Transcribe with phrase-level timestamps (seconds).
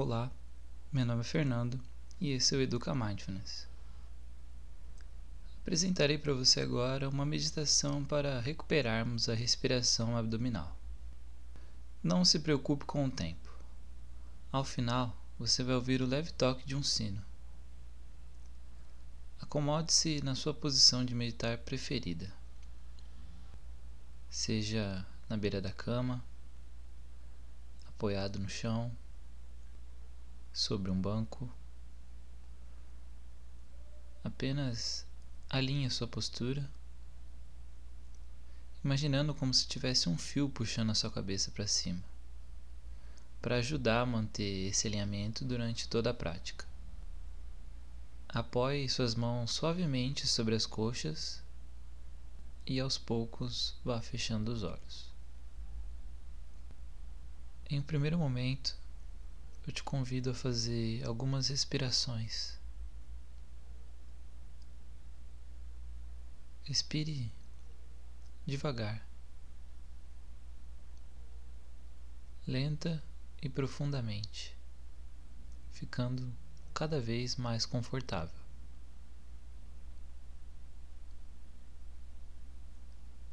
[0.00, 0.30] Olá,
[0.92, 1.80] meu nome é Fernando
[2.20, 3.66] e esse é o Educa Mindfulness.
[5.60, 10.72] Apresentarei para você agora uma meditação para recuperarmos a respiração abdominal.
[12.00, 13.50] Não se preocupe com o tempo.
[14.52, 17.20] Ao final, você vai ouvir o leve toque de um sino.
[19.40, 22.32] Acomode-se na sua posição de meditar preferida.
[24.30, 26.24] Seja na beira da cama,
[27.88, 28.96] apoiado no chão
[30.58, 31.48] sobre um banco.
[34.24, 35.06] Apenas
[35.48, 36.68] alinhe sua postura,
[38.84, 42.02] imaginando como se tivesse um fio puxando a sua cabeça para cima,
[43.40, 46.66] para ajudar a manter esse alinhamento durante toda a prática.
[48.28, 51.40] Apoie suas mãos suavemente sobre as coxas
[52.66, 55.08] e aos poucos vá fechando os olhos.
[57.70, 58.76] Em um primeiro momento,
[59.68, 62.58] eu te convido a fazer algumas respirações.
[66.64, 67.30] Respire
[68.46, 69.06] devagar,
[72.46, 73.02] lenta
[73.42, 74.56] e profundamente,
[75.70, 76.32] ficando
[76.72, 78.40] cada vez mais confortável.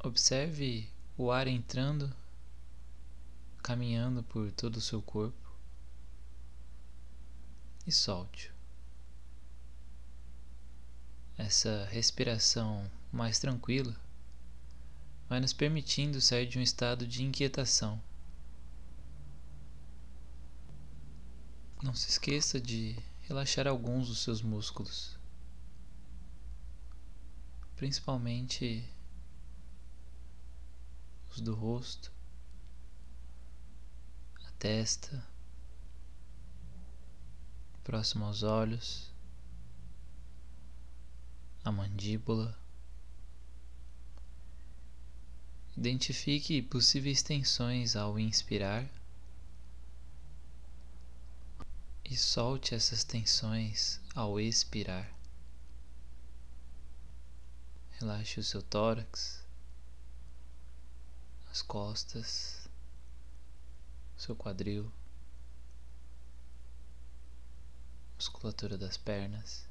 [0.00, 2.12] Observe o ar entrando,
[3.62, 5.45] caminhando por todo o seu corpo
[7.86, 8.52] e solte.
[11.38, 13.94] Essa respiração mais tranquila
[15.28, 18.02] vai nos permitindo sair de um estado de inquietação.
[21.82, 25.18] Não se esqueça de relaxar alguns dos seus músculos,
[27.76, 28.88] principalmente
[31.30, 32.10] os do rosto,
[34.46, 35.35] a testa
[37.86, 39.14] próximo aos olhos,
[41.62, 42.58] a mandíbula.
[45.76, 48.84] Identifique possíveis tensões ao inspirar
[52.04, 55.08] e solte essas tensões ao expirar.
[58.00, 59.44] Relaxe o seu tórax,
[61.52, 62.68] as costas,
[64.16, 64.90] seu quadril.
[68.16, 69.66] Musculatura das pernas.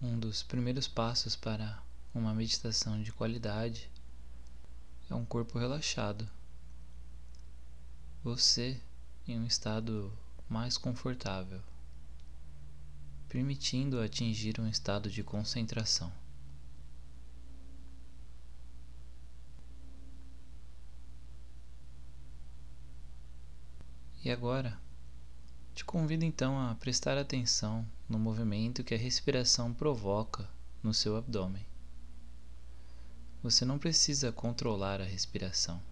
[0.00, 1.80] Um dos primeiros passos para
[2.14, 3.90] uma meditação de qualidade
[5.08, 6.28] é um corpo relaxado.
[8.24, 8.80] Você
[9.28, 10.12] em um estado
[10.48, 11.62] mais confortável,
[13.28, 16.12] permitindo atingir um estado de concentração.
[24.24, 24.78] E agora?
[25.74, 30.48] Te convido então a prestar atenção no movimento que a respiração provoca
[30.82, 31.64] no seu abdômen.
[33.42, 35.82] Você não precisa controlar a respiração.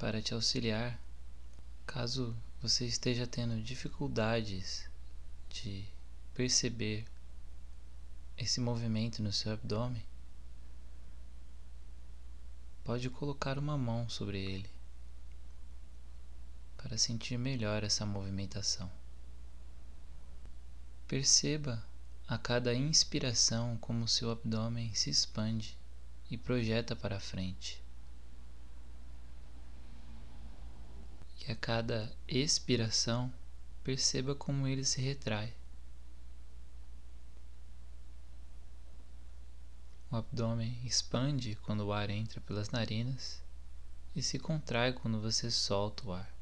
[0.00, 0.98] Para te auxiliar
[1.86, 4.88] caso você esteja tendo dificuldades
[5.50, 5.84] de
[6.32, 7.04] perceber
[8.38, 10.02] esse movimento no seu abdômen.
[12.82, 14.70] Pode colocar uma mão sobre ele
[16.78, 18.90] para sentir melhor essa movimentação.
[21.06, 21.84] Perceba
[22.26, 25.76] a cada inspiração como seu abdômen se expande
[26.30, 27.82] e projeta para frente.
[31.40, 33.32] Que a cada expiração
[33.82, 35.54] perceba como ele se retrai.
[40.10, 43.42] O abdômen expande quando o ar entra pelas narinas
[44.14, 46.39] e se contrai quando você solta o ar.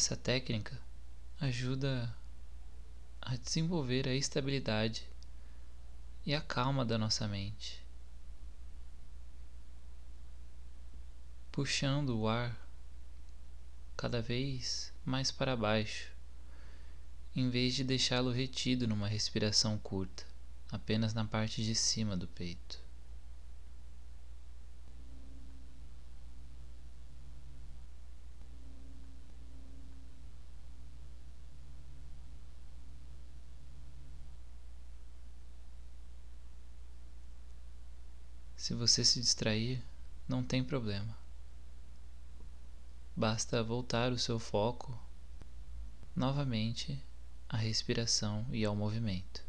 [0.00, 0.80] Essa técnica
[1.38, 2.10] ajuda
[3.20, 5.06] a desenvolver a estabilidade
[6.24, 7.84] e a calma da nossa mente,
[11.52, 12.58] puxando o ar
[13.94, 16.10] cada vez mais para baixo,
[17.36, 20.24] em vez de deixá-lo retido numa respiração curta,
[20.72, 22.80] apenas na parte de cima do peito.
[38.60, 39.82] Se você se distrair,
[40.28, 41.16] não tem problema.
[43.16, 45.00] Basta voltar o seu foco
[46.14, 47.02] novamente
[47.48, 49.42] à respiração e ao movimento.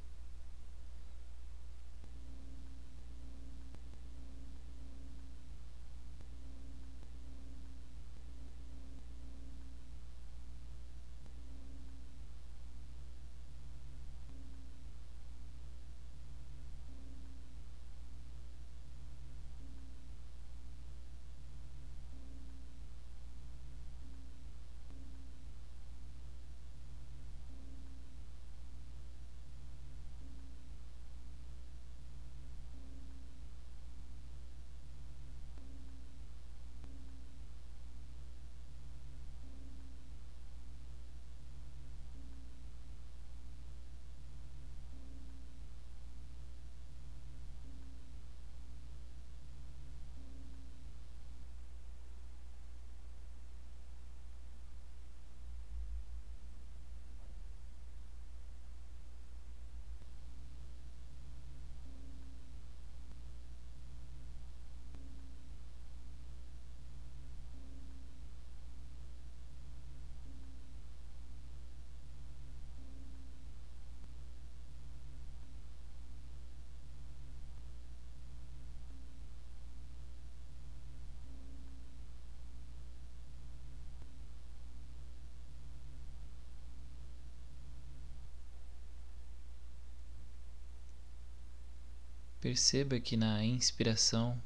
[92.42, 94.42] Perceba que na inspiração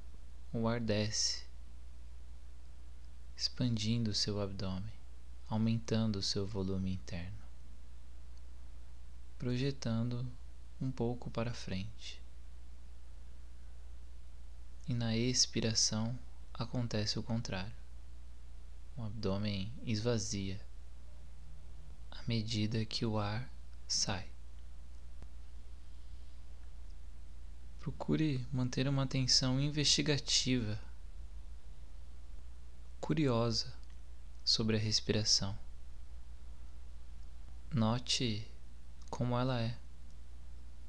[0.51, 1.45] o ar desce,
[3.37, 4.91] expandindo o seu abdômen,
[5.47, 7.39] aumentando o seu volume interno,
[9.39, 10.29] projetando
[10.81, 12.21] um pouco para frente.
[14.89, 16.19] E na expiração
[16.53, 17.73] acontece o contrário.
[18.97, 20.59] O abdômen esvazia
[22.11, 23.49] à medida que o ar
[23.87, 24.34] sai.
[27.85, 30.81] Procure manter uma atenção investigativa,
[32.99, 33.71] curiosa
[34.43, 35.55] sobre a respiração.
[37.71, 38.49] Note
[39.07, 39.77] como ela é,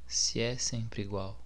[0.07, 1.38] se é sempre igual.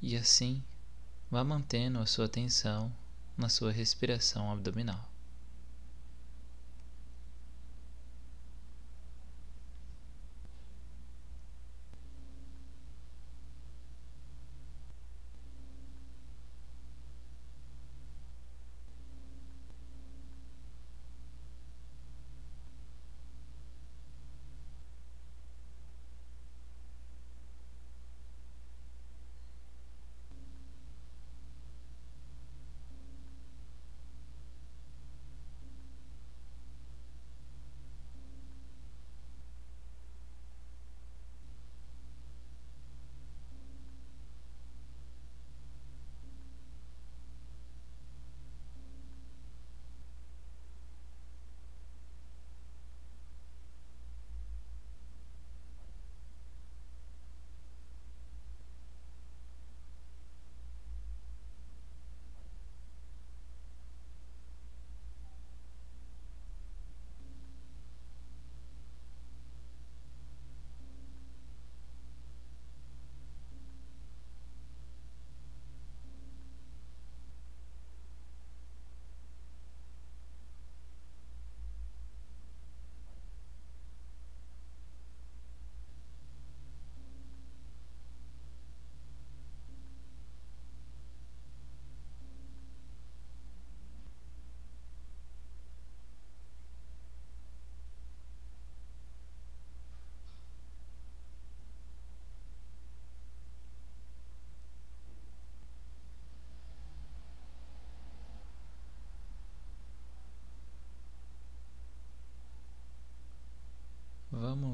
[0.00, 0.64] E assim,
[1.30, 2.90] vá mantendo a sua atenção
[3.36, 5.15] na sua respiração abdominal.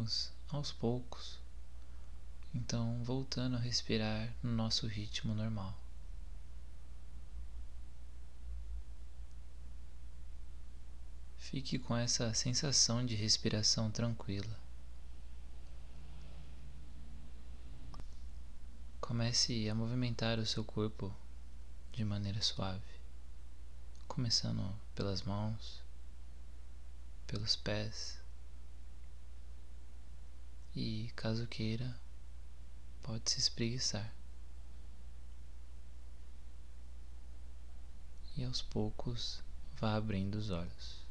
[0.03, 1.39] Vamos aos poucos,
[2.53, 5.79] então voltando a respirar no nosso ritmo normal.
[11.39, 14.59] Fique com essa sensação de respiração tranquila.
[19.01, 21.15] Comece a movimentar o seu corpo
[21.93, 23.01] de maneira suave,
[24.09, 25.81] começando pelas mãos,
[27.29, 28.21] pelos pés
[30.75, 31.95] e, caso queira,
[33.03, 34.13] pode se espreguiçar.
[38.37, 39.43] E aos poucos
[39.77, 41.02] vá abrindo os olhos.